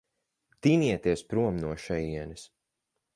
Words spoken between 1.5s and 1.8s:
no